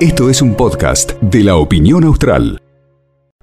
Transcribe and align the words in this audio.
Esto 0.00 0.30
es 0.30 0.42
un 0.42 0.56
podcast 0.56 1.12
de 1.20 1.42
la 1.42 1.56
opinión 1.56 2.04
austral. 2.04 2.60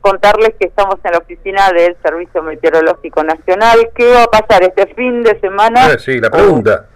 Contarles 0.01 0.51
que 0.59 0.67
estamos 0.67 0.95
en 1.03 1.11
la 1.11 1.17
oficina 1.17 1.71
del 1.71 1.97
Servicio 2.01 2.43
Meteorológico 2.43 3.23
Nacional. 3.23 3.89
¿Qué 3.95 4.11
va 4.11 4.23
a 4.23 4.27
pasar 4.27 4.63
este 4.63 4.87
fin 4.93 5.23
de 5.23 5.39
semana? 5.39 5.85
Ah, 5.85 5.97
sí, 5.97 6.19
la 6.19 6.29
pregunta. 6.29 6.87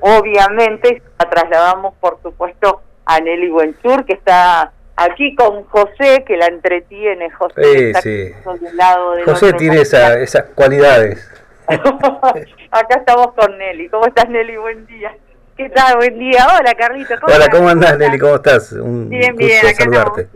Obviamente 0.00 1.02
la 1.18 1.30
trasladamos, 1.30 1.94
por 2.00 2.20
supuesto, 2.22 2.82
a 3.04 3.20
Nelly 3.20 3.48
Buenchur, 3.48 4.04
que 4.04 4.14
está 4.14 4.72
aquí 4.96 5.34
con 5.34 5.64
José, 5.64 6.24
que 6.26 6.36
la 6.36 6.46
entretiene. 6.46 7.30
José, 7.30 7.94
sí, 7.94 8.32
sí. 8.34 8.34
Lado 8.74 9.14
José 9.24 9.52
tiene 9.52 9.80
esa, 9.80 10.18
esas 10.18 10.44
cualidades. 10.54 11.30
Acá 11.68 12.96
estamos 12.98 13.32
con 13.34 13.56
Nelly. 13.58 13.88
¿Cómo 13.88 14.06
estás, 14.06 14.28
Nelly? 14.28 14.56
Buen 14.56 14.86
día. 14.86 15.16
¿Qué 15.56 15.70
tal? 15.70 15.96
Buen 15.96 16.18
día. 16.18 16.46
Hola, 16.46 16.74
Carlito. 16.74 17.14
¿Cómo 17.18 17.34
Hola, 17.34 17.48
¿cómo 17.48 17.68
andás, 17.70 17.96
Nelly? 17.96 18.18
¿Cómo 18.18 18.34
estás? 18.34 18.72
Un 18.72 19.08
bien, 19.08 19.34
bien, 19.36 19.66
acá 19.66 19.84
saludarte. 19.84 20.28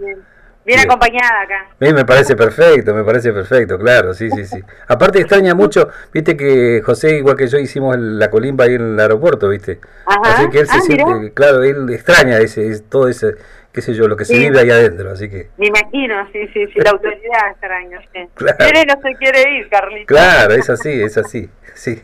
bien. 0.65 0.81
acompañada 0.81 1.43
acá. 1.43 1.69
Mí 1.79 1.93
me 1.93 2.07
parece 2.07 2.35
perfecto, 2.37 2.95
me 2.95 3.05
parece 3.05 3.31
perfecto, 3.31 3.79
claro, 3.79 4.15
sí, 4.15 4.31
sí, 4.31 4.47
sí. 4.47 4.63
Aparte 4.89 5.19
extraña 5.19 5.55
mucho, 5.55 5.91
viste 6.11 6.39
que 6.39 6.81
José, 6.83 7.19
igual 7.19 7.37
que 7.37 7.49
yo, 7.49 7.59
hicimos 7.59 7.99
la 7.99 8.31
colimba 8.31 8.65
ahí 8.65 8.77
en 8.77 8.95
el 8.95 9.01
aeropuerto, 9.01 9.51
viste. 9.51 9.79
Ajá. 10.07 10.23
Así 10.23 10.49
que 10.49 10.61
él 10.61 10.67
se 10.67 10.79
ah, 10.79 10.81
siente, 10.81 11.35
claro, 11.35 11.65
él 11.65 11.91
extraña 11.91 12.39
ese, 12.39 12.81
todo 12.89 13.07
ese, 13.07 13.35
qué 13.73 13.83
sé 13.83 13.93
yo, 13.93 14.09
lo 14.09 14.17
que 14.17 14.25
se 14.25 14.39
vive 14.39 14.59
ahí 14.59 14.71
adentro, 14.71 15.11
así 15.11 15.29
que... 15.29 15.51
Me 15.59 15.67
imagino, 15.67 16.27
sí, 16.33 16.49
sí, 16.55 16.67
sí, 16.69 16.81
la 16.81 16.93
autoridad 16.93 17.51
extraña, 17.51 18.01
sí. 18.11 18.27
Claro. 18.37 18.57
no 18.89 19.03
se 19.03 19.17
quiere 19.17 19.59
ir, 19.59 19.69
Carlito. 19.69 20.07
Claro, 20.07 20.55
es 20.55 20.71
así, 20.71 21.03
es 21.03 21.19
así, 21.19 21.51
sí. 21.75 22.03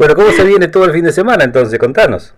Bueno, 0.00 0.14
¿cómo 0.14 0.28
se 0.28 0.46
viene 0.46 0.68
todo 0.68 0.86
el 0.86 0.92
fin 0.92 1.04
de 1.04 1.12
semana 1.12 1.44
entonces? 1.44 1.78
Contanos. 1.78 2.34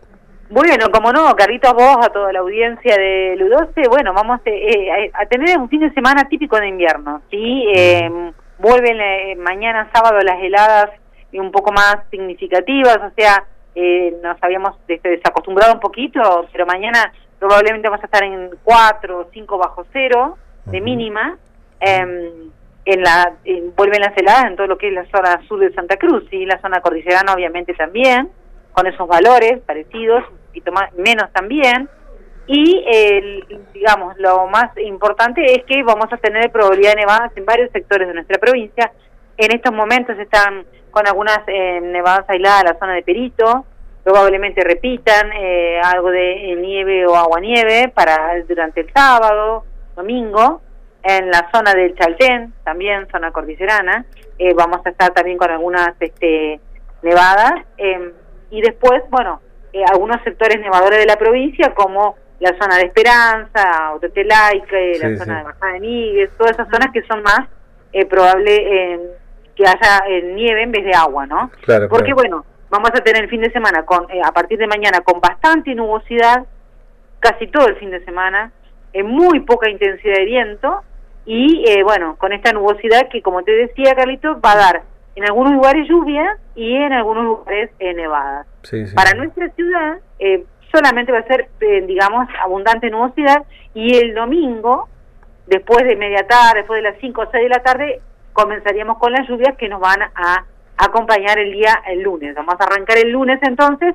Bueno, 0.51 0.91
como 0.91 1.13
no, 1.13 1.33
Carlitos, 1.37 1.73
vos, 1.75 1.97
a 2.05 2.09
toda 2.09 2.33
la 2.33 2.41
audiencia 2.41 2.97
de 2.97 3.37
Ludoce, 3.39 3.87
bueno, 3.89 4.13
vamos 4.13 4.41
eh, 4.47 5.13
a 5.15 5.27
tener 5.27 5.57
un 5.57 5.69
fin 5.69 5.79
de 5.79 5.93
semana 5.93 6.29
típico 6.29 6.59
de 6.59 6.67
invierno, 6.67 7.23
¿sí? 7.31 7.67
Eh, 7.73 8.11
vuelven 8.59 9.01
eh, 9.01 9.37
mañana 9.37 9.89
sábado 9.95 10.19
las 10.23 10.43
heladas 10.43 10.91
un 11.35 11.53
poco 11.53 11.71
más 11.71 11.99
significativas, 12.11 12.97
o 12.97 13.15
sea, 13.15 13.45
eh, 13.77 14.13
nos 14.21 14.43
habíamos 14.43 14.77
desacostumbrado 14.89 15.75
un 15.75 15.81
poquito, 15.81 16.49
pero 16.51 16.67
mañana 16.67 17.13
probablemente 17.39 17.89
vamos 17.89 18.03
a 18.03 18.07
estar 18.07 18.25
en 18.25 18.51
4 18.65 19.21
o 19.21 19.29
5 19.33 19.59
bajo 19.59 19.87
cero 19.93 20.37
de 20.65 20.81
mínima. 20.81 21.39
Eh, 21.79 22.33
en 22.85 23.03
la 23.03 23.35
vuelven 23.77 24.01
las 24.01 24.17
heladas 24.17 24.47
en 24.47 24.57
todo 24.57 24.67
lo 24.67 24.79
que 24.79 24.89
es 24.89 24.95
la 24.95 25.07
zona 25.07 25.41
sur 25.47 25.61
de 25.61 25.73
Santa 25.73 25.97
Cruz 25.97 26.25
y 26.33 26.47
la 26.47 26.61
zona 26.61 26.81
cordillerana 26.81 27.33
obviamente 27.33 27.75
también 27.75 28.31
con 28.73 28.87
esos 28.87 29.07
valores 29.07 29.61
parecidos 29.61 30.25
un 30.31 30.39
poquito 30.47 30.73
más 30.73 30.93
menos 30.95 31.33
también. 31.33 31.89
Y 32.47 32.85
digamos 33.73 34.17
lo 34.19 34.49
más 34.49 34.77
importante 34.79 35.45
es 35.45 35.65
que 35.65 35.83
vamos 35.85 36.07
a 36.13 36.17
tener 36.17 36.51
probabilidad 36.51 36.91
de 36.91 37.03
nevadas 37.03 37.33
en 37.37 37.45
varios 37.45 37.71
sectores 37.71 38.09
de 38.09 38.15
nuestra 38.15 38.39
provincia. 38.39 38.93
En 39.37 39.55
estos 39.55 39.73
momentos 39.73 40.19
están 40.19 40.65
con 40.91 41.07
algunas 41.07 41.41
eh, 41.47 41.81
nevadas 41.81 42.29
aisladas 42.29 42.63
en 42.63 42.69
la 42.69 42.79
zona 42.79 42.95
de 42.95 43.03
Perito 43.03 43.65
probablemente 44.03 44.65
repitan 44.65 45.31
eh, 45.33 45.81
algo 45.83 46.11
de 46.11 46.57
nieve 46.61 47.07
o 47.07 47.15
agua 47.15 47.41
nieve 47.41 47.91
para 47.95 48.35
durante 48.49 48.81
el 48.81 48.93
sábado 48.93 49.65
domingo 49.95 50.61
en 51.03 51.31
la 51.31 51.49
zona 51.53 51.75
del 51.75 51.95
Chaltén, 51.97 52.53
también 52.65 53.09
zona 53.11 53.33
cordillerana, 53.33 54.05
eh, 54.39 54.55
vamos 54.55 54.81
a 54.85 54.91
estar 54.91 55.13
también 55.13 55.37
con 55.37 55.51
algunas 55.51 55.95
este, 56.01 56.61
nevadas, 57.03 57.55
em, 57.77 58.13
y 58.51 58.61
después, 58.61 59.03
bueno, 59.11 59.41
eh, 59.73 59.85
algunos 59.91 60.23
sectores 60.23 60.61
nevadores 60.61 60.99
de 60.99 61.07
la 61.07 61.17
provincia, 61.17 61.75
como 61.75 62.17
la 62.39 62.57
zona 62.61 62.77
de 62.77 62.87
Esperanza, 62.87 63.93
Otetelaique, 63.95 64.99
la 65.01 65.17
zona 65.17 65.39
de 65.39 65.45
Bajada 65.45 65.73
de 65.73 65.81
Níguez, 65.81 66.31
todas 66.37 66.53
esas 66.53 66.69
zonas 66.69 66.93
que 66.93 67.03
son 67.03 67.23
más 67.23 67.49
eh, 67.93 68.07
probable 68.07 68.93
em, 68.93 69.01
que 69.55 69.65
haya 69.65 70.03
nieve 70.35 70.63
en 70.63 70.73
vez 70.73 70.85
de 70.85 70.95
agua, 70.95 71.27
¿no? 71.27 71.51
Claro, 71.65 71.89
Porque, 71.89 72.15
bueno, 72.15 72.45
vamos 72.71 72.91
a 72.95 73.01
tener 73.05 73.25
el 73.25 73.29
fin 73.31 73.43
de 73.43 73.53
semana, 73.53 73.85
con 73.85 74.07
a 74.25 74.33
partir 74.33 74.59
de 74.59 74.67
mañana, 74.67 75.01
con 75.01 75.21
bastante 75.21 75.75
nubosidad, 75.75 76.45
casi 77.21 77.47
todo 77.49 77.69
el 77.69 77.77
fin 77.77 77.91
de 77.91 78.05
semana, 78.05 78.51
en 78.93 79.07
muy 79.07 79.41
poca 79.41 79.69
intensidad 79.69 80.17
de 80.17 80.25
viento, 80.25 80.83
y 81.25 81.65
eh, 81.69 81.83
bueno, 81.83 82.17
con 82.17 82.33
esta 82.33 82.53
nubosidad 82.53 83.09
que 83.09 83.23
como 83.23 83.43
te 83.43 83.53
decía 83.53 83.95
Carlito, 83.95 84.41
va 84.41 84.53
a 84.53 84.57
dar 84.57 84.83
en 85.15 85.25
algunos 85.25 85.53
lugares 85.53 85.89
lluvia 85.89 86.37
y 86.55 86.75
en 86.75 86.93
algunos 86.93 87.25
lugares 87.25 87.71
eh, 87.79 87.95
nevadas. 87.95 88.47
Para 88.95 89.13
nuestra 89.15 89.49
ciudad 89.51 89.99
eh, 90.19 90.45
solamente 90.73 91.13
va 91.13 91.19
a 91.19 91.27
ser, 91.27 91.49
digamos, 91.87 92.29
abundante 92.43 92.91
nubosidad 92.91 93.43
y 93.75 93.97
el 93.97 94.15
domingo, 94.15 94.89
después 95.47 95.85
de 95.85 95.97
media 95.97 96.27
tarde, 96.27 96.61
después 96.61 96.83
de 96.83 96.91
las 96.91 96.99
5 97.01 97.21
o 97.21 97.31
6 97.31 97.43
de 97.43 97.49
la 97.49 97.63
tarde, 97.63 98.01
comenzaríamos 98.33 98.99
con 98.99 99.13
las 99.13 99.29
lluvias 99.29 99.57
que 99.57 99.69
nos 99.69 99.81
van 99.81 100.03
a 100.03 100.45
acompañar 100.79 101.39
el 101.39 101.53
día 101.53 101.83
el 101.89 102.01
lunes. 102.01 102.35
Vamos 102.35 102.55
a 102.59 102.65
arrancar 102.65 102.99
el 102.99 103.11
lunes 103.11 103.39
entonces 103.43 103.95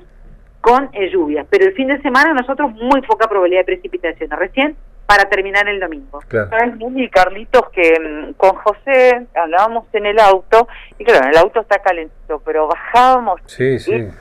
con 0.62 0.92
lluvias, 0.92 1.48
pero 1.50 1.66
el 1.66 1.74
fin 1.74 1.88
de 1.88 2.02
semana 2.02 2.34
nosotros 2.34 2.72
muy 2.74 3.02
poca 3.02 3.28
probabilidad 3.28 3.62
de 3.62 3.66
precipitación. 3.66 4.30
Recién 4.32 4.76
para 5.08 5.26
terminar 5.30 5.68
el 5.68 5.80
domingo. 5.80 6.20
Claro. 6.28 6.50
¿Sabes, 6.50 6.76
muy 6.76 7.10
Carlitos, 7.10 7.70
que 7.72 7.98
mm, 8.00 8.34
con 8.34 8.56
José 8.58 9.26
hablábamos 9.34 9.86
en 9.94 10.06
el 10.06 10.20
auto, 10.20 10.68
y 11.00 11.06
claro, 11.06 11.30
el 11.30 11.38
auto 11.38 11.62
está 11.62 11.80
calentito, 11.80 12.40
pero 12.46 12.68
bajábamos 12.68 13.42
sí, 13.46 13.80
sí. 13.80 13.96
y, 13.96 14.12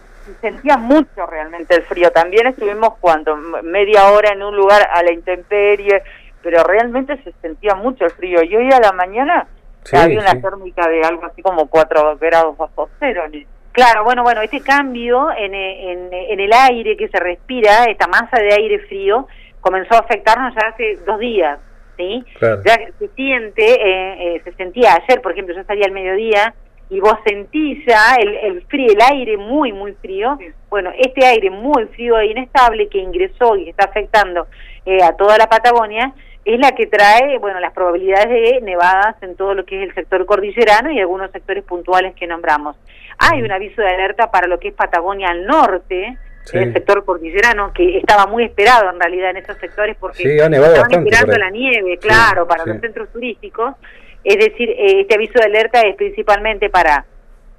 sentía 0.40 0.76
mucho 0.76 1.26
realmente 1.26 1.74
el 1.74 1.82
frío. 1.82 2.10
También 2.10 2.46
estuvimos 2.46 2.94
cuando 3.00 3.36
media 3.36 4.10
hora 4.10 4.32
en 4.32 4.42
un 4.42 4.56
lugar 4.56 4.88
a 4.92 5.02
la 5.02 5.12
intemperie, 5.12 6.02
pero 6.42 6.62
realmente 6.64 7.20
se 7.22 7.32
sentía 7.42 7.74
mucho 7.74 8.04
el 8.04 8.10
frío. 8.12 8.42
Y 8.42 8.56
hoy 8.56 8.72
a 8.72 8.80
la 8.80 8.92
mañana 8.92 9.46
había 9.92 10.20
una 10.20 10.40
térmica 10.40 10.88
de 10.88 11.02
algo 11.02 11.24
así 11.26 11.42
como 11.42 11.66
4 11.66 12.18
grados 12.18 12.56
bajo 12.56 12.88
cero. 12.98 13.24
Claro, 13.72 14.04
bueno, 14.04 14.22
bueno, 14.22 14.40
este 14.40 14.60
cambio 14.60 15.28
en, 15.36 15.54
en, 15.54 16.08
en 16.12 16.40
el 16.40 16.52
aire 16.52 16.96
que 16.96 17.08
se 17.08 17.20
respira, 17.20 17.84
esta 17.84 18.06
masa 18.06 18.40
de 18.40 18.52
aire 18.54 18.78
frío, 18.80 19.28
comenzó 19.66 19.96
a 19.96 19.98
afectarnos 19.98 20.54
ya 20.54 20.68
hace 20.68 20.96
dos 21.04 21.18
días, 21.18 21.58
¿sí? 21.96 22.24
Ya 22.40 22.78
se 23.00 23.08
siente, 23.16 23.64
eh, 23.64 24.36
eh, 24.36 24.40
se 24.44 24.52
sentía 24.52 24.94
ayer, 24.94 25.20
por 25.20 25.32
ejemplo, 25.32 25.56
yo 25.56 25.64
salía 25.64 25.86
al 25.86 25.90
mediodía 25.92 26.54
y 26.88 27.00
vos 27.00 27.16
sentís 27.26 27.84
ya 27.84 28.14
el, 28.20 28.28
el 28.28 28.62
frío, 28.66 28.92
el 28.92 29.02
aire 29.12 29.36
muy, 29.36 29.72
muy 29.72 29.92
frío. 29.94 30.38
Bueno, 30.70 30.92
este 30.96 31.26
aire 31.26 31.50
muy 31.50 31.86
frío 31.86 32.16
e 32.20 32.26
inestable 32.26 32.88
que 32.88 32.98
ingresó 32.98 33.56
y 33.56 33.70
está 33.70 33.86
afectando 33.86 34.46
eh, 34.84 35.02
a 35.02 35.16
toda 35.16 35.36
la 35.36 35.48
Patagonia 35.48 36.12
es 36.44 36.60
la 36.60 36.70
que 36.70 36.86
trae, 36.86 37.38
bueno, 37.38 37.58
las 37.58 37.72
probabilidades 37.72 38.28
de 38.28 38.60
nevadas 38.60 39.20
en 39.20 39.34
todo 39.34 39.52
lo 39.54 39.64
que 39.64 39.82
es 39.82 39.88
el 39.88 39.94
sector 39.96 40.24
cordillerano 40.26 40.92
y 40.92 41.00
algunos 41.00 41.32
sectores 41.32 41.64
puntuales 41.64 42.14
que 42.14 42.28
nombramos. 42.28 42.76
Hay 43.18 43.42
un 43.42 43.50
aviso 43.50 43.82
de 43.82 43.88
alerta 43.88 44.30
para 44.30 44.46
lo 44.46 44.60
que 44.60 44.68
es 44.68 44.74
Patagonia 44.74 45.30
al 45.30 45.44
norte, 45.44 46.16
el 46.52 46.72
sector 46.72 47.04
cordillerano, 47.04 47.72
que 47.72 47.98
estaba 47.98 48.26
muy 48.26 48.44
esperado 48.44 48.90
en 48.90 49.00
realidad 49.00 49.30
en 49.30 49.38
esos 49.38 49.56
sectores 49.58 49.96
porque 49.98 50.36
estaban 50.36 50.54
esperando 50.54 51.38
la 51.38 51.50
nieve, 51.50 51.98
claro, 51.98 52.46
para 52.46 52.64
los 52.64 52.80
centros 52.80 53.10
turísticos. 53.12 53.74
Es 54.22 54.38
decir, 54.38 54.70
eh, 54.70 55.02
este 55.02 55.14
aviso 55.14 55.34
de 55.38 55.44
alerta 55.44 55.80
es 55.82 55.94
principalmente 55.94 56.68
para, 56.68 57.04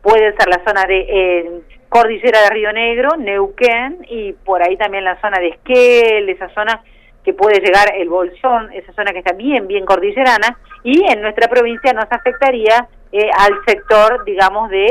puede 0.01 0.35
ser 0.35 0.47
la 0.49 0.61
zona 0.65 0.85
de 0.85 0.99
eh, 0.99 1.61
Cordillera 1.87 2.41
de 2.41 2.49
Río 2.49 2.73
Negro, 2.73 3.15
Neuquén, 3.17 4.05
y 4.09 4.33
por 4.33 4.61
ahí 4.61 4.75
también 4.75 5.05
la 5.05 5.19
zona 5.21 5.39
de 5.39 5.47
Esquel, 5.49 6.29
esa 6.29 6.49
zona 6.49 6.83
que 7.23 7.33
puede 7.33 7.61
llegar 7.61 7.93
el 7.95 8.09
Bolsón, 8.09 8.71
esa 8.73 8.91
zona 8.93 9.11
que 9.11 9.19
está 9.19 9.33
bien, 9.33 9.67
bien 9.67 9.85
cordillerana, 9.85 10.57
y 10.83 11.09
en 11.09 11.21
nuestra 11.21 11.47
provincia 11.47 11.93
nos 11.93 12.11
afectaría 12.11 12.87
eh, 13.13 13.29
al 13.37 13.53
sector, 13.65 14.25
digamos, 14.25 14.69
de 14.69 14.87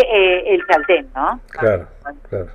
el 0.47 0.67
Chaltén, 0.67 1.09
¿no? 1.15 1.41
Claro, 1.51 1.89
claro. 2.29 2.47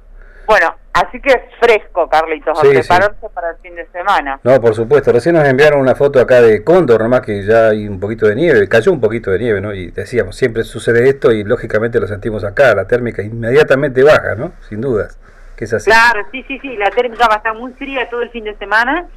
Bueno, 0.48 0.76
así 1.12 1.20
que 1.20 1.30
es 1.30 1.42
fresco, 1.60 2.08
Carlitos, 2.08 2.58
a 2.58 2.62
prepararse 2.62 3.30
para 3.34 3.52
el 3.52 3.58
fin 3.58 3.76
de 3.76 3.86
semana. 3.88 4.40
No, 4.44 4.62
por 4.62 4.74
supuesto. 4.74 5.12
Recién 5.12 5.36
nos 5.36 5.46
enviaron 5.46 5.82
una 5.82 5.94
foto 5.94 6.22
acá 6.22 6.42
de 6.42 6.64
Cóndor, 6.64 7.02
nomás 7.02 7.22
que 7.22 7.44
ya 7.44 7.70
hay 7.70 7.88
un 7.88 8.00
poquito 8.00 8.28
de 8.28 8.36
nieve, 8.36 8.68
cayó 8.70 8.94
un 8.94 9.02
poquito 9.02 9.30
de 9.32 9.40
nieve, 9.40 9.60
¿no? 9.60 9.74
Y 9.74 9.92
decíamos, 9.92 10.38
siempre 10.38 10.64
sucede 10.64 11.10
esto 11.10 11.34
y 11.34 11.44
lógicamente 11.44 12.00
lo 12.00 12.08
sentimos 12.08 12.46
acá, 12.46 12.74
la 12.74 12.88
térmica 12.88 13.22
inmediatamente 13.22 14.04
baja, 14.04 14.36
¿no? 14.36 14.54
Sin 14.70 14.80
dudas, 14.80 15.20
que 15.58 15.66
es 15.66 15.74
así. 15.74 15.92
Claro, 15.92 16.26
sí, 16.32 16.44
sí, 16.48 16.58
sí, 16.60 16.78
la 16.78 16.90
térmica 16.92 17.28
va 17.28 17.36
a 17.36 17.38
estar 17.38 17.56
muy 17.56 17.74
fría 17.74 18.10
todo 18.10 18.22
el 18.22 18.30
fin 18.30 18.46
de 18.46 18.56
semana, 18.56 19.08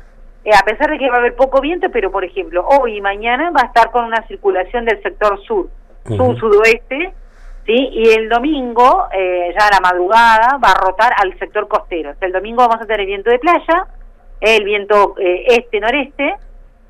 eh, 0.44 0.50
a 0.52 0.64
pesar 0.64 0.90
de 0.90 0.98
que 0.98 1.08
va 1.08 1.16
a 1.16 1.18
haber 1.18 1.36
poco 1.36 1.60
viento, 1.60 1.88
pero 1.92 2.10
por 2.10 2.24
ejemplo, 2.24 2.66
hoy 2.66 2.96
y 2.96 3.00
mañana 3.00 3.50
va 3.50 3.62
a 3.62 3.66
estar 3.66 3.92
con 3.92 4.04
una 4.04 4.26
circulación 4.26 4.84
del 4.84 5.00
sector 5.00 5.40
sur, 5.44 5.68
sur-sudoeste, 6.08 7.14
¿sí? 7.66 7.90
Y 7.92 8.10
el 8.10 8.28
domingo, 8.28 9.06
eh, 9.12 9.54
ya 9.58 9.66
a 9.66 9.70
la 9.70 9.80
madrugada, 9.80 10.58
va 10.62 10.70
a 10.70 10.74
rotar 10.74 11.12
al 11.16 11.38
sector 11.38 11.68
costero. 11.68 12.14
el 12.20 12.32
domingo 12.32 12.66
vamos 12.66 12.82
a 12.82 12.86
tener 12.86 13.06
viento 13.06 13.30
de 13.30 13.38
playa, 13.38 13.86
el 14.40 14.64
viento 14.64 15.14
eh, 15.18 15.44
este-noreste, 15.48 16.36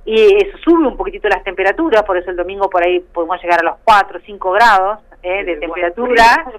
y 0.05 0.37
eso 0.37 0.59
sube 0.59 0.87
un 0.87 0.97
poquitito 0.97 1.29
las 1.29 1.43
temperaturas, 1.45 2.03
por 2.03 2.17
eso 2.17 2.31
el 2.31 2.37
domingo 2.37 2.69
por 2.69 2.85
ahí 2.85 3.01
podemos 3.01 3.41
llegar 3.43 3.61
a 3.61 3.65
los 3.65 3.77
4 3.85 4.19
o 4.19 4.21
5 4.25 4.53
grados 4.53 4.99
eh, 5.23 5.45
de 5.45 5.57
temperatura. 5.57 6.53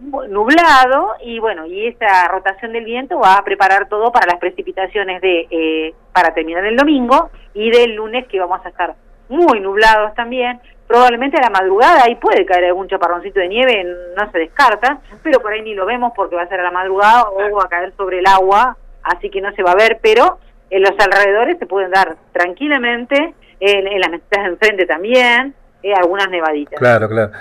nublado 0.00 1.14
y 1.22 1.38
bueno, 1.38 1.66
y 1.66 1.86
esa 1.88 2.26
rotación 2.28 2.72
del 2.72 2.84
viento 2.84 3.18
va 3.20 3.36
a 3.36 3.44
preparar 3.44 3.86
todo 3.88 4.10
para 4.10 4.26
las 4.26 4.38
precipitaciones 4.38 5.20
de 5.20 5.46
eh, 5.50 5.94
para 6.12 6.32
terminar 6.32 6.64
el 6.64 6.74
domingo 6.74 7.30
y 7.52 7.70
del 7.70 7.94
lunes 7.94 8.26
que 8.26 8.40
vamos 8.40 8.64
a 8.64 8.70
estar 8.70 8.94
muy 9.30 9.60
nublados 9.60 10.14
también. 10.14 10.60
Probablemente 10.86 11.38
a 11.38 11.42
la 11.42 11.50
madrugada 11.50 12.02
ahí 12.04 12.16
puede 12.16 12.44
caer 12.44 12.64
algún 12.64 12.88
chaparroncito 12.88 13.38
de 13.38 13.48
nieve, 13.48 13.86
no 14.16 14.30
se 14.30 14.38
descarta, 14.38 14.98
pero 15.22 15.40
por 15.40 15.52
ahí 15.52 15.62
ni 15.62 15.74
lo 15.74 15.86
vemos 15.86 16.12
porque 16.14 16.34
va 16.34 16.42
a 16.42 16.48
ser 16.48 16.60
a 16.60 16.64
la 16.64 16.72
madrugada 16.72 17.28
o 17.30 17.56
va 17.56 17.64
a 17.64 17.68
caer 17.68 17.92
sobre 17.96 18.18
el 18.18 18.26
agua, 18.26 18.76
así 19.04 19.30
que 19.30 19.40
no 19.40 19.52
se 19.52 19.62
va 19.62 19.70
a 19.70 19.76
ver, 19.76 20.00
pero 20.02 20.38
en 20.68 20.82
los 20.82 20.92
alrededores 20.98 21.58
se 21.58 21.66
pueden 21.66 21.92
dar 21.92 22.16
tranquilamente, 22.32 23.34
en, 23.60 24.00
las 24.00 24.10
mesas 24.10 24.28
de 24.30 24.44
enfrente 24.46 24.86
también, 24.86 25.54
eh, 25.82 25.94
algunas 25.94 26.28
nevaditas. 26.28 26.78
Claro, 26.78 27.08
claro. 27.08 27.32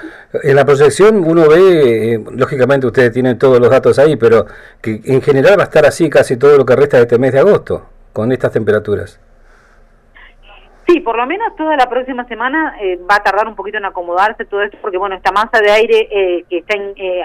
En 0.43 0.55
la 0.55 0.63
proyección 0.63 1.23
uno 1.25 1.49
ve, 1.49 2.13
eh, 2.13 2.23
lógicamente 2.31 2.85
ustedes 2.85 3.11
tienen 3.11 3.39
todos 3.39 3.59
los 3.59 3.69
datos 3.69 3.97
ahí, 3.97 4.15
pero 4.15 4.45
que 4.79 5.01
en 5.05 5.21
general 5.23 5.57
va 5.57 5.63
a 5.63 5.65
estar 5.65 5.85
así 5.87 6.07
casi 6.07 6.37
todo 6.37 6.55
lo 6.55 6.65
que 6.65 6.75
resta 6.75 6.97
de 6.97 7.03
este 7.03 7.17
mes 7.17 7.33
de 7.33 7.39
agosto, 7.39 7.89
con 8.13 8.31
estas 8.31 8.51
temperaturas. 8.51 9.19
Sí, 10.89 11.01
por 11.01 11.15
lo 11.15 11.27
menos 11.27 11.55
toda 11.55 11.77
la 11.77 11.87
próxima 11.87 12.25
semana 12.25 12.75
eh, 12.81 12.97
va 13.09 13.17
a 13.17 13.23
tardar 13.23 13.47
un 13.47 13.55
poquito 13.55 13.77
en 13.77 13.85
acomodarse 13.85 14.45
todo 14.45 14.63
esto, 14.63 14.75
porque 14.81 14.97
bueno, 14.97 15.15
esta 15.15 15.31
masa 15.31 15.61
de 15.61 15.69
aire 15.69 16.45
que 16.49 16.57
está 16.57 16.73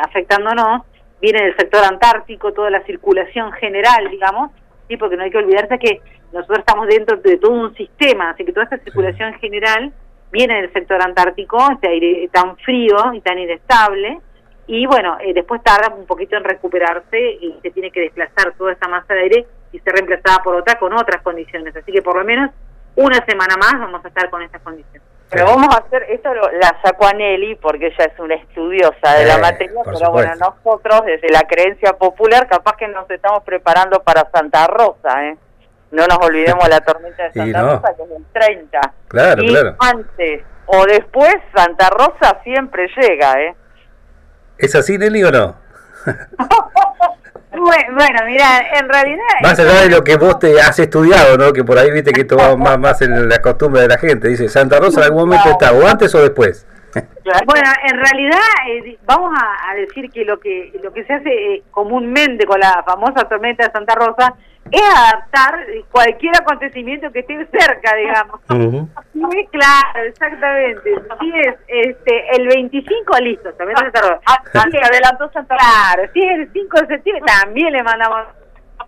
afectándonos 0.02 0.82
viene 1.18 1.42
del 1.42 1.56
sector 1.56 1.82
antártico, 1.82 2.52
toda 2.52 2.68
la 2.68 2.82
circulación 2.82 3.52
general, 3.52 4.10
digamos, 4.10 4.50
sí, 4.86 4.98
porque 4.98 5.16
no 5.16 5.22
hay 5.22 5.30
que 5.30 5.38
olvidarse 5.38 5.78
que 5.78 6.02
nosotros 6.34 6.58
estamos 6.58 6.88
dentro 6.88 7.16
de 7.16 7.38
todo 7.38 7.52
un 7.52 7.74
sistema, 7.74 8.30
así 8.30 8.44
que 8.44 8.52
toda 8.52 8.64
esta 8.64 8.76
circulación 8.78 9.32
general 9.34 9.94
viene 10.30 10.60
del 10.60 10.72
sector 10.74 11.00
antártico, 11.00 11.56
este 11.72 11.88
aire 11.88 12.28
tan 12.30 12.58
frío 12.58 13.14
y 13.14 13.22
tan 13.22 13.38
inestable, 13.38 14.20
y 14.66 14.84
bueno, 14.84 15.16
eh, 15.20 15.32
después 15.32 15.62
tarda 15.62 15.94
un 15.94 16.04
poquito 16.04 16.36
en 16.36 16.44
recuperarse 16.44 17.18
y 17.18 17.54
se 17.62 17.70
tiene 17.70 17.90
que 17.90 18.00
desplazar 18.00 18.52
toda 18.58 18.72
esa 18.72 18.88
masa 18.88 19.14
de 19.14 19.20
aire 19.20 19.46
y 19.72 19.78
ser 19.78 19.94
reemplazada 19.94 20.42
por 20.42 20.54
otra 20.54 20.78
con 20.78 20.92
otras 20.92 21.22
condiciones. 21.22 21.74
Así 21.74 21.92
que 21.92 22.02
por 22.02 22.16
lo 22.16 22.24
menos 22.24 22.50
una 22.96 23.24
semana 23.26 23.56
más 23.56 23.72
vamos 23.78 24.04
a 24.04 24.08
estar 24.08 24.30
con 24.30 24.42
esas 24.42 24.60
condiciones. 24.62 25.02
Pero 25.30 25.46
vamos 25.46 25.74
a 25.74 25.78
hacer, 25.78 26.04
esto 26.10 26.32
lo, 26.32 26.50
la 26.52 26.78
sacó 26.84 27.06
a 27.06 27.12
Nelly 27.12 27.56
porque 27.56 27.86
ella 27.86 28.04
es 28.04 28.18
una 28.20 28.36
estudiosa 28.36 29.14
de 29.18 29.24
la 29.24 29.38
materia, 29.38 29.80
pero 29.84 30.12
bueno, 30.12 30.32
nosotros 30.36 31.04
desde 31.06 31.28
la 31.30 31.42
creencia 31.42 31.94
popular 31.94 32.46
capaz 32.46 32.76
que 32.76 32.86
nos 32.86 33.10
estamos 33.10 33.42
preparando 33.42 34.00
para 34.02 34.30
Santa 34.32 34.66
Rosa, 34.68 35.24
¿eh? 35.24 35.36
no 35.90 36.06
nos 36.06 36.18
olvidemos 36.18 36.68
la 36.68 36.80
tormenta 36.80 37.24
de 37.24 37.32
Santa 37.34 37.62
Rosa, 37.62 37.94
que 37.96 38.02
es 38.04 38.10
el 38.10 38.24
30. 38.32 38.80
Claro, 39.08 39.42
y 39.42 39.56
antes 39.80 40.44
o 40.66 40.86
después, 40.86 41.34
Santa 41.54 41.90
Rosa 41.90 42.40
siempre 42.42 42.88
llega, 42.96 43.40
¿eh? 43.42 43.54
¿Es 44.58 44.74
así, 44.74 44.96
Nelly, 44.96 45.24
o 45.24 45.30
no? 45.30 45.56
bueno, 47.56 48.20
mira, 48.26 48.62
en 48.78 48.88
realidad... 48.88 49.22
Más 49.42 49.58
allá 49.58 49.82
de 49.82 49.90
lo 49.90 50.02
que 50.04 50.16
vos 50.16 50.38
te 50.38 50.60
has 50.60 50.78
estudiado, 50.78 51.36
¿no? 51.36 51.52
Que 51.52 51.64
por 51.64 51.78
ahí 51.78 51.90
viste 51.90 52.12
que 52.12 52.22
esto 52.22 52.36
va 52.36 52.56
más, 52.58 52.78
más 52.78 53.02
en 53.02 53.28
la 53.28 53.40
costumbre 53.40 53.82
de 53.82 53.88
la 53.88 53.98
gente. 53.98 54.28
Dice, 54.28 54.48
¿Santa 54.48 54.78
Rosa 54.78 55.00
en 55.00 55.04
algún 55.04 55.28
momento 55.28 55.50
está 55.50 55.72
o 55.72 55.86
antes 55.86 56.14
o 56.14 56.20
después? 56.20 56.66
Bueno, 57.46 57.70
en 57.88 57.96
realidad 57.96 58.40
eh, 58.68 58.98
vamos 59.04 59.32
a, 59.40 59.74
decir 59.74 60.10
que 60.10 60.24
lo 60.24 60.38
que 60.38 60.72
lo 60.82 60.92
que 60.92 61.04
se 61.04 61.14
hace 61.14 61.54
eh, 61.54 61.62
comúnmente 61.70 62.46
con 62.46 62.60
la 62.60 62.82
famosa 62.84 63.28
tormenta 63.28 63.66
de 63.66 63.72
Santa 63.72 63.94
Rosa 63.94 64.34
es 64.70 64.82
adaptar 64.82 65.66
cualquier 65.90 66.36
acontecimiento 66.40 67.10
que 67.12 67.20
esté 67.20 67.46
cerca, 67.46 67.96
digamos. 67.96 68.40
Muy 69.14 69.46
claro, 69.48 70.04
exactamente. 70.06 70.94
Si 71.20 71.32
es 71.40 71.54
este 71.66 72.36
el 72.36 72.46
25, 72.48 73.18
listo, 73.20 73.52
también 73.54 73.78
Santa 73.78 74.00
Rosa. 74.00 74.20
Ah, 74.26 74.42
si 74.70 74.76
adelantó 74.78 75.30
Santa 75.32 75.54
Rosa. 75.54 75.66
Claro, 75.66 76.12
si 76.12 76.22
es 76.22 76.38
el 76.38 76.52
5 76.52 76.80
de 76.80 76.86
septiembre, 76.86 77.24
también 77.26 77.72
le 77.72 77.82
mandamos 77.82 78.26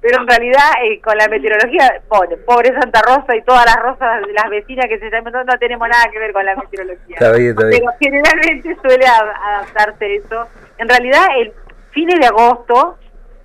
pero 0.06 0.22
en 0.22 0.28
realidad 0.28 0.70
eh, 0.84 1.00
con 1.00 1.18
la 1.18 1.26
meteorología, 1.26 2.00
pobre, 2.06 2.36
pobre 2.36 2.72
Santa 2.80 3.02
Rosa 3.02 3.34
y 3.34 3.42
todas 3.42 3.64
las 3.66 3.74
rosas 3.74 4.24
de 4.24 4.32
las 4.34 4.48
vecinas 4.48 4.86
que 4.88 5.00
se 5.00 5.06
están 5.06 5.24
no, 5.24 5.42
no 5.42 5.58
tenemos 5.58 5.88
nada 5.88 6.04
que 6.12 6.20
ver 6.20 6.32
con 6.32 6.46
la 6.46 6.54
meteorología. 6.54 7.16
Pero 7.18 7.86
generalmente 7.98 8.76
suele 8.80 9.04
adaptarse 9.04 10.14
eso. 10.14 10.46
En 10.78 10.88
realidad, 10.88 11.26
el 11.38 11.52
fines 11.90 12.20
de 12.20 12.26
agosto 12.26 12.98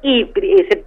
y, 0.04 0.32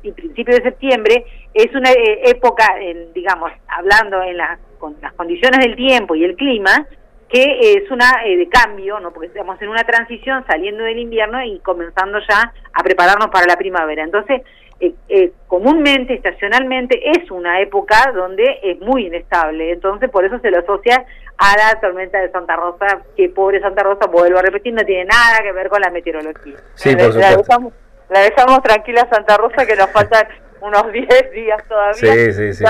y 0.03 0.13
principio 0.13 0.55
de 0.55 0.63
septiembre 0.63 1.25
es 1.53 1.75
una 1.75 1.91
eh, 1.91 2.31
época, 2.31 2.67
digamos, 3.13 3.51
hablando 3.67 4.23
en 4.23 4.37
las, 4.37 4.61
con 4.79 4.95
las 5.03 5.13
condiciones 5.15 5.59
del 5.59 5.75
tiempo 5.75 6.15
y 6.15 6.23
el 6.23 6.37
clima, 6.37 6.87
que 7.29 7.43
es 7.75 7.91
una 7.91 8.25
eh, 8.25 8.37
de 8.37 8.49
cambio, 8.49 9.01
¿no? 9.01 9.13
porque 9.13 9.27
estamos 9.27 9.61
en 9.61 9.71
una 9.71 9.83
transición 9.83 10.45
saliendo 10.47 10.85
del 10.85 11.01
invierno 11.01 11.43
y 11.43 11.59
comenzando 11.59 12.21
ya 12.29 12.53
a 12.73 12.83
prepararnos 12.85 13.27
para 13.33 13.47
la 13.47 13.57
primavera. 13.57 14.05
Entonces, 14.05 14.43
eh, 14.85 14.95
eh, 15.09 15.33
comúnmente, 15.47 16.15
estacionalmente, 16.15 17.01
es 17.11 17.31
una 17.31 17.61
época 17.61 18.13
donde 18.15 18.61
es 18.63 18.81
muy 18.81 19.07
inestable. 19.07 19.73
Entonces, 19.73 20.11
por 20.11 20.25
eso 20.25 20.39
se 20.41 20.51
lo 20.51 20.59
asocia 20.59 21.05
a 21.39 21.57
la 21.57 21.81
tormenta 21.81 22.19
de 22.19 22.31
Santa 22.31 22.57
Rosa, 22.57 23.01
que 23.17 23.29
pobre 23.29 23.61
Santa 23.61 23.83
Rosa, 23.83 24.07
vuelvo 24.07 24.39
a 24.39 24.43
repetir, 24.43 24.75
no 24.75 24.85
tiene 24.85 25.05
nada 25.07 25.43
que 25.43 25.53
ver 25.53 25.69
con 25.69 25.81
la 25.81 25.91
meteorología. 25.91 26.57
Sí, 26.75 26.95
por 26.95 27.15
la, 27.15 27.37
dejamos, 27.37 27.73
la 28.11 28.21
dejamos 28.21 28.63
tranquila 28.63 29.09
Santa 29.11 29.37
Rosa, 29.37 29.67
que 29.67 29.77
nos 29.77 29.91
faltan 29.91 30.29
unos 30.61 30.93
10 30.93 31.33
días 31.33 31.63
todavía. 31.69 31.95
Sí, 31.95 32.33
sí, 32.33 32.55
sí, 32.55 32.65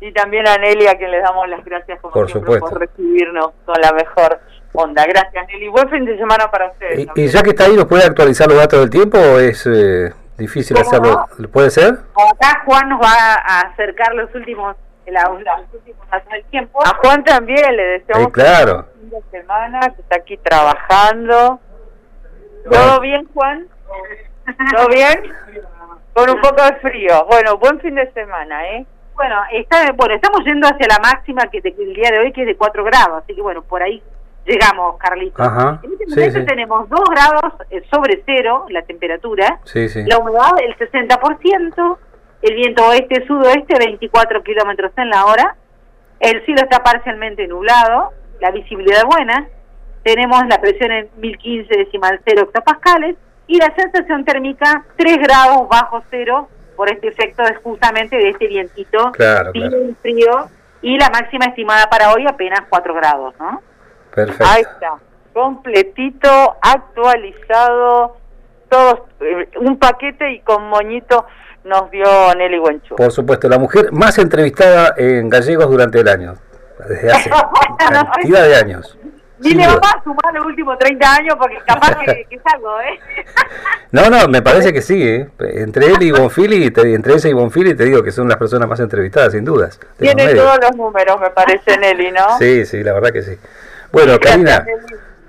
y 0.00 0.12
también 0.12 0.46
a 0.46 0.56
Nelly, 0.58 0.86
a 0.86 0.98
quien 0.98 1.10
le 1.10 1.20
damos 1.20 1.48
las 1.48 1.64
gracias 1.64 2.00
como 2.00 2.12
por, 2.12 2.30
siempre, 2.30 2.58
por 2.58 2.78
recibirnos 2.78 3.52
con 3.64 3.80
la 3.80 3.92
mejor 3.92 4.38
onda. 4.72 5.04
Gracias, 5.06 5.46
Nelly. 5.48 5.68
Buen 5.68 5.88
fin 5.88 6.04
de 6.04 6.16
semana 6.18 6.50
para 6.50 6.70
ustedes. 6.70 7.08
Y, 7.14 7.28
ya 7.28 7.42
que 7.42 7.50
está 7.50 7.64
ahí, 7.64 7.74
¿nos 7.76 7.86
puede 7.86 8.04
actualizar 8.04 8.46
los 8.46 8.58
datos 8.58 8.80
del 8.80 8.90
tiempo 8.90 9.18
o 9.18 9.38
es 9.38 9.66
eh, 9.66 10.12
difícil 10.36 10.76
hacerlo? 10.78 11.26
¿Puede 11.52 11.70
ser? 11.70 11.98
Acá 12.32 12.62
Juan 12.64 12.88
nos 12.88 13.00
va 13.00 13.34
a 13.44 13.60
acercar 13.60 14.14
los 14.14 14.34
últimos, 14.34 14.76
los 15.06 15.28
últimos 15.72 16.06
del 16.30 16.44
tiempo. 16.46 16.84
A 16.84 16.96
Juan 16.96 17.24
también 17.24 17.76
le 17.76 17.82
deseamos 17.84 18.32
claro. 18.32 18.86
fin 19.00 19.10
de 19.10 19.22
semana, 19.30 19.80
que 19.80 20.02
está 20.02 20.16
aquí 20.16 20.36
trabajando. 20.38 21.60
¿Todo 22.70 23.00
bien, 23.00 23.28
Juan? 23.32 23.68
¿Todo 24.76 24.88
bien? 24.88 25.32
Con 26.12 26.30
un 26.30 26.40
poco 26.40 26.62
de 26.62 26.76
frío. 26.76 27.26
Bueno, 27.26 27.58
buen 27.58 27.80
fin 27.80 27.94
de 27.94 28.10
semana, 28.12 28.66
¿eh? 28.68 28.86
Bueno, 29.14 29.36
está, 29.52 29.92
bueno, 29.92 30.14
estamos 30.14 30.40
yendo 30.44 30.66
hacia 30.66 30.86
la 30.88 30.98
máxima 30.98 31.48
que 31.50 31.58
el 31.58 31.94
día 31.94 32.10
de 32.10 32.18
hoy 32.18 32.32
que 32.32 32.42
es 32.42 32.46
de 32.48 32.56
4 32.56 32.84
grados, 32.84 33.22
así 33.22 33.34
que 33.34 33.40
bueno, 33.40 33.62
por 33.62 33.82
ahí 33.82 34.02
llegamos, 34.46 34.96
Carlitos. 34.98 35.46
en 35.82 35.92
este 35.92 36.06
momento 36.20 36.44
tenemos 36.44 36.88
2 36.88 37.00
grados 37.10 37.52
eh, 37.70 37.82
sobre 37.90 38.22
cero 38.24 38.66
la 38.70 38.82
temperatura, 38.82 39.60
la 39.74 40.18
humedad 40.18 40.52
el 40.62 40.76
60%, 40.76 41.98
el 42.42 42.54
viento 42.54 42.86
oeste-sudoeste 42.86 43.78
24 43.78 44.42
kilómetros 44.42 44.92
en 44.96 45.10
la 45.10 45.26
hora, 45.26 45.56
el 46.20 46.44
cielo 46.44 46.62
está 46.62 46.82
parcialmente 46.82 47.46
nublado, 47.46 48.12
la 48.40 48.50
visibilidad 48.50 49.04
buena, 49.04 49.48
tenemos 50.02 50.40
la 50.48 50.60
presión 50.60 50.92
en 50.92 51.08
1015 51.16 51.76
decimal 51.76 52.20
0 52.24 52.42
octopascales 52.44 53.16
y 53.48 53.58
la 53.58 53.74
sensación 53.74 54.24
térmica 54.24 54.84
3 54.96 55.18
grados 55.18 55.68
bajo 55.68 56.02
cero 56.10 56.48
por 56.76 56.90
este 56.90 57.08
efecto 57.08 57.42
es 57.42 57.58
justamente 57.58 58.16
de 58.16 58.28
este 58.28 58.46
vientito. 58.46 59.10
Claro, 59.12 59.50
frío. 60.02 60.48
Y 60.82 60.98
la 60.98 61.08
máxima 61.10 61.46
estimada 61.46 61.86
para 61.86 62.12
hoy 62.12 62.24
apenas 62.28 62.60
4 62.68 62.94
grados, 62.94 63.34
¿no? 63.40 63.62
Perfecto. 64.16 64.46
Ahí 64.46 64.62
está, 64.62 64.94
completito, 65.34 66.56
actualizado, 66.62 68.16
todo, 68.70 69.06
eh, 69.20 69.46
un 69.60 69.78
paquete 69.78 70.32
y 70.32 70.40
con 70.40 70.70
moñito 70.70 71.26
nos 71.64 71.90
dio 71.90 72.34
Nelly 72.34 72.58
Guenchu. 72.58 72.96
Por 72.96 73.12
supuesto, 73.12 73.46
la 73.46 73.58
mujer 73.58 73.92
más 73.92 74.16
entrevistada 74.16 74.94
en 74.96 75.28
Gallegos 75.28 75.68
durante 75.68 76.00
el 76.00 76.08
año, 76.08 76.32
desde 76.88 77.12
hace 77.12 77.30
cantidad 77.78 78.44
de 78.44 78.56
años. 78.56 78.96
Dile, 79.38 79.66
mamá, 79.66 80.00
sumar 80.02 80.32
los 80.32 80.46
últimos 80.46 80.78
30 80.78 81.12
años 81.12 81.36
porque 81.38 81.58
capaz 81.66 81.94
que, 81.98 82.24
que 82.30 82.40
salgo, 82.40 82.80
¿eh? 82.80 82.98
No, 83.92 84.08
no, 84.08 84.28
me 84.28 84.40
parece 84.40 84.72
que 84.72 84.80
sí, 84.80 85.06
¿eh? 85.06 85.28
Entre 85.38 85.88
él 85.88 86.02
y 86.02 86.10
Bonfili, 86.10 86.64
entre 86.64 87.12
ella 87.12 87.28
y 87.28 87.32
Bonfili, 87.34 87.74
te 87.74 87.84
digo 87.84 88.02
que 88.02 88.12
son 88.12 88.28
las 88.28 88.38
personas 88.38 88.66
más 88.66 88.80
entrevistadas, 88.80 89.32
sin 89.32 89.44
dudas. 89.44 89.78
Tiene 89.98 90.34
todos 90.34 90.58
los 90.62 90.74
números, 90.74 91.20
me 91.20 91.28
parece, 91.28 91.76
Nelly, 91.76 92.12
¿no? 92.12 92.38
Sí, 92.38 92.64
sí, 92.64 92.82
la 92.82 92.94
verdad 92.94 93.10
que 93.10 93.22
sí. 93.22 93.38
Bueno, 93.96 94.20
Karina. 94.20 94.62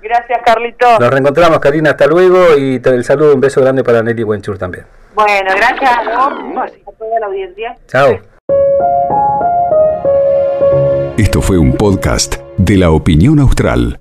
Gracias, 0.02 0.40
Carlito. 0.44 0.98
Nos 1.00 1.10
reencontramos, 1.10 1.58
Karina, 1.58 1.90
hasta 1.92 2.06
luego 2.06 2.54
y 2.58 2.78
el 2.84 3.02
saludo, 3.02 3.34
un 3.34 3.40
beso 3.40 3.62
grande 3.62 3.82
para 3.82 4.02
Nelly 4.02 4.22
Buenchur 4.24 4.58
también. 4.58 4.84
Bueno, 5.14 5.50
gracias 5.56 5.90
a 5.90 6.92
toda 6.98 7.18
la 7.18 7.26
audiencia. 7.26 7.74
Chao. 7.86 8.18
Esto 11.16 11.40
fue 11.40 11.56
un 11.56 11.72
podcast 11.72 12.36
de 12.58 12.76
la 12.76 12.90
opinión 12.90 13.38
austral. 13.40 13.98